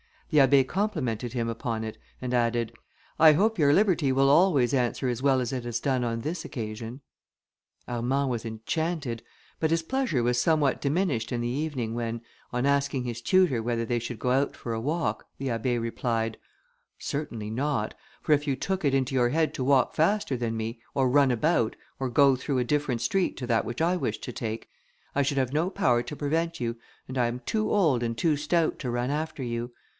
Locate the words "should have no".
25.23-25.69